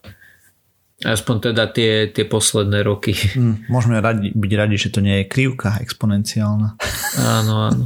[1.04, 3.12] Aspoň teda tie, tie posledné roky.
[3.36, 6.80] Mm, môžeme radi, byť radi, že to nie je krivka exponenciálna.
[7.20, 7.84] Áno, áno.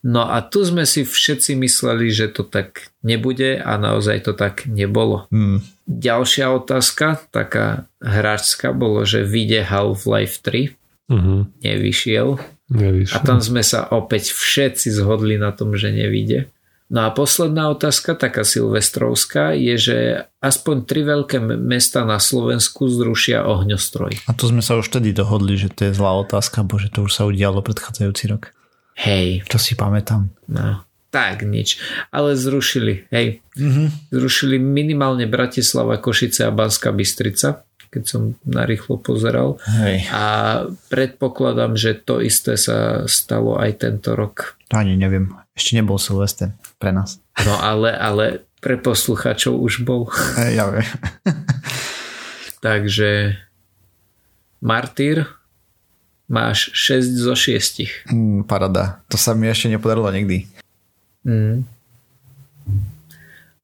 [0.00, 4.64] No a tu sme si všetci mysleli, že to tak nebude a naozaj to tak
[4.64, 5.26] nebolo.
[5.28, 10.72] Mm, Ďalšia otázka, taká hráčska, bolo, že vyjde Half-Life 3,
[11.08, 11.60] Mhm.
[11.60, 12.28] nevyšiel.
[12.68, 13.16] Nevyšlo.
[13.16, 16.52] A tam sme sa opäť všetci zhodli na tom, že nevíde.
[16.88, 19.96] No a posledná otázka, taká silvestrovská, je, že
[20.40, 24.24] aspoň tri veľké mesta na Slovensku zrušia ohňostroj.
[24.24, 27.12] a to sme sa už vtedy dohodli, že to je zlá otázka, bože, to už
[27.12, 28.56] sa udialo predchádzajúci rok.
[28.96, 30.32] Hej, Čo si pamätám.
[30.48, 31.76] no, tak nič.
[32.08, 33.44] Ale zrušili, hej.
[33.54, 34.08] Mhm.
[34.08, 39.56] Zrušili minimálne Bratislava, Košice a Banská Bystrica, keď som narýchlo pozeral.
[39.64, 40.24] Hej, A
[40.88, 44.56] predpokladám, že to isté sa stalo aj tento rok.
[44.68, 45.32] to ani neviem.
[45.58, 47.18] Ešte nebol Silvester pre nás.
[47.42, 50.06] No ale, ale pre poslucháčov už bol.
[50.56, 50.86] Ja viem.
[52.62, 53.34] Takže
[54.62, 55.26] Martyr
[56.30, 58.10] máš 6 zo 6.
[58.10, 59.02] Mm, parada.
[59.10, 60.46] To sa mi ešte nepodarilo nikdy.
[61.26, 61.66] Mm.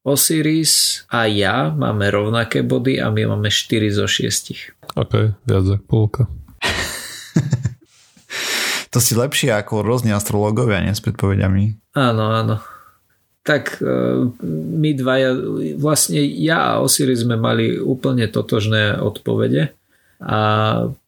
[0.05, 4.75] Osiris a ja máme rovnaké body a my máme 4 zo 6.
[4.99, 5.13] OK,
[5.47, 6.23] viac ako polka.
[8.95, 10.95] To si lepšie ako rôzni astrologovia, nie?
[10.95, 11.93] S predpovediami.
[11.99, 12.63] Áno, áno.
[13.45, 14.33] tak uh,
[14.79, 15.37] my dvaja,
[15.77, 19.77] vlastne ja a Osiris sme mali úplne totožné odpovede
[20.25, 20.39] a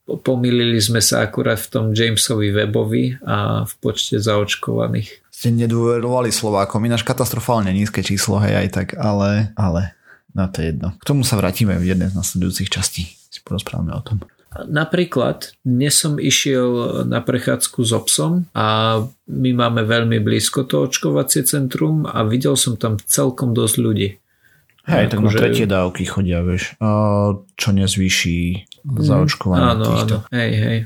[0.05, 5.25] pomýlili sme sa akurát v tom Jamesovi webovi a v počte zaočkovaných.
[5.33, 9.97] Ste nedôverovali Slovákom, ináč katastrofálne nízke číslo, hej, aj tak, ale, ale,
[10.37, 10.93] no to je jedno.
[11.01, 13.17] K tomu sa vrátime v jednej z nasledujúcich častí.
[13.33, 14.21] Si porozprávame o tom.
[14.65, 18.99] Napríklad dnes som išiel na prechádzku s obsom a
[19.29, 24.09] my máme veľmi blízko to očkovacie centrum a videl som tam celkom dosť ľudí.
[24.87, 26.79] Hej, tak na akože- tretie dávky chodia, vieš,
[27.59, 28.39] čo nezvýši
[28.87, 29.67] mm, zaočkovanie.
[29.67, 30.17] Áno, týchto.
[30.23, 30.79] áno, hej, hej.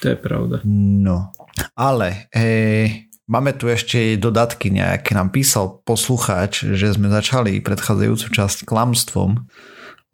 [0.00, 0.56] To je pravda.
[1.04, 1.30] No,
[1.76, 5.16] ale hej, Máme tu ešte dodatky nejaké.
[5.16, 9.48] Nám písal poslucháč, že sme začali predchádzajúcu časť klamstvom,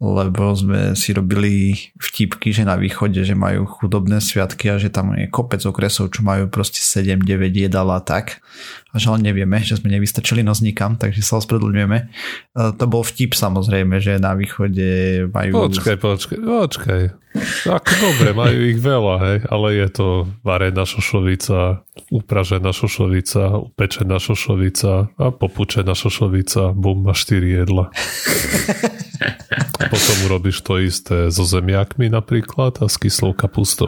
[0.01, 5.13] lebo sme si robili vtipky, že na východe, že majú chudobné sviatky a že tam
[5.13, 8.41] je kopec okresov, čo majú proste 7-9 jedal a tak.
[8.91, 11.97] A žiaľ nevieme, že sme nevystačili nos nikam, takže sa ospravedlňujeme.
[11.97, 12.05] E,
[12.75, 15.71] to bol vtip samozrejme, že na východe majú...
[15.71, 17.01] Počkaj, počkaj, počkaj.
[17.71, 20.07] Ako dobre, majú ich veľa, hej, ale je to
[20.43, 27.87] varená šošovica, upražená šošovica, upečená šošovica a popučená šošovica, bum, a 4 jedla.
[29.91, 33.87] Potom urobíš to isté so zemiakmi napríklad a s kyslou kapustou.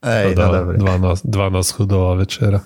[0.00, 2.64] Ej, no 12, 12 chudová večera.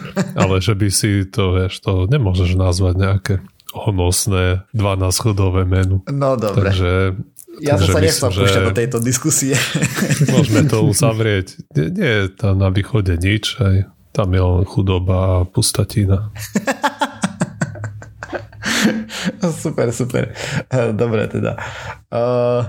[0.40, 3.34] Ale že by si to, vieš, to nemôžeš nazvať nejaké
[3.72, 6.04] honosné 12 chudové menu.
[6.08, 6.72] No dobre.
[6.72, 6.90] Takže
[7.60, 9.56] ja som sa nechcel púšťať do tejto diskusie.
[10.34, 11.60] Môžeme to uzavrieť.
[11.76, 16.32] Nie, nie je tam na východe nič, aj tam je len chudoba a pustatina.
[19.64, 20.36] super, super.
[20.92, 21.56] Dobre teda.
[22.12, 22.68] Uh,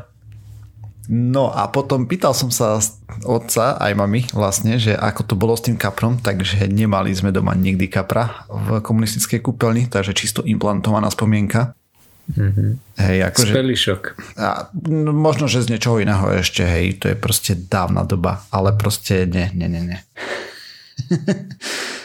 [1.12, 2.80] no a potom pýtal som sa
[3.28, 7.52] otca aj mami vlastne, že ako to bolo s tým kaprom, takže nemali sme doma
[7.56, 11.76] nikdy kapra v komunistickej kúpeľni, takže čisto implantovaná spomienka.
[12.24, 12.70] Mm-hmm.
[13.04, 14.04] Hej, akože, šok.
[14.40, 18.72] A, no, možno, že z niečoho iného ešte, hej, to je proste dávna doba, ale
[18.80, 20.00] proste nie, nie, nie, nie.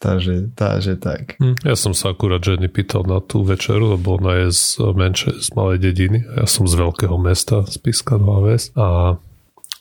[0.00, 1.36] Takže, takže tak.
[1.36, 4.64] Hm, ja som sa akurát ženy pýtal na tú večeru, lebo ona je z
[4.96, 6.24] menšej, z malej dediny.
[6.24, 8.72] Ja som z veľkého mesta, z Piska Nová Ves.
[8.80, 9.20] A,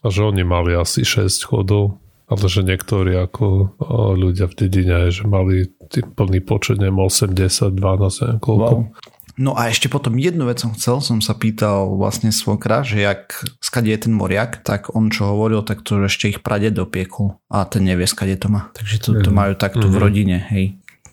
[0.04, 3.80] a že oni mali asi 6 chodov, ale že niektorí ako
[4.20, 8.76] ľudia v dedine, že mali tým plný počet, neviem, 80, 12, neviem koľko.
[8.76, 9.19] Wow.
[9.40, 13.40] No a ešte potom jednu vec som chcel, som sa pýtal vlastne svokra, že jak
[13.64, 17.64] skade je ten moriak, tak on čo hovoril, tak to ešte ich prade dopiekol a
[17.64, 18.68] ten nevie skade to má.
[18.76, 19.96] Takže to, to majú takto mm-hmm.
[19.96, 20.04] v mhm.
[20.04, 20.66] rodine, hej.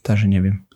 [0.02, 0.66] Takže neviem.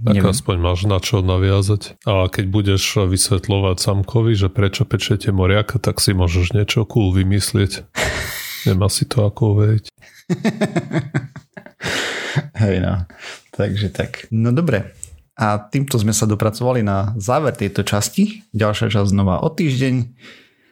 [0.00, 0.32] Tak neviem.
[0.32, 2.00] aspoň máš na čo naviazať.
[2.08, 7.84] A keď budeš vysvetľovať samkovi, že prečo pečete moriaka, tak si môžeš niečo cool vymyslieť.
[8.66, 9.84] Nemá si to ako uveriť.
[12.64, 13.04] Hej no.
[13.52, 14.32] Takže tak.
[14.32, 15.01] No dobre.
[15.42, 18.46] A týmto sme sa dopracovali na záver tejto časti.
[18.54, 19.94] Ďalšia časť znova o týždeň.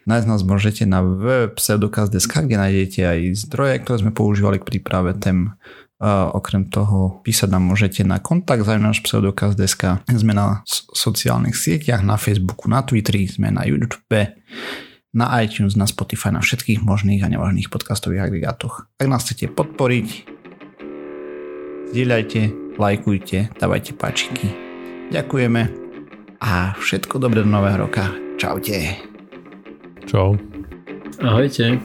[0.06, 5.58] Nájsť nás môžete na www.pseudokaz.sk, kde nájdete aj zdroje, ktoré sme používali k príprave tém.
[6.00, 10.00] Uh, okrem toho písať nám môžete na kontakt náš pseudokaz.sk.
[10.08, 10.64] Sme na
[10.96, 14.32] sociálnych sieťach, na Facebooku, na Twitteri, sme na YouTube,
[15.12, 18.88] na iTunes, na Spotify, na všetkých možných a nemožných podcastových agregátoch.
[18.96, 20.08] Ak nás chcete podporiť,
[21.92, 24.48] zdieľajte, lajkujte, dávajte páčiky.
[25.12, 25.68] Ďakujeme
[26.40, 28.08] a všetko dobré do nového roka.
[28.40, 28.96] Čaute.
[30.08, 30.40] Čau.
[31.20, 31.76] Ahojte.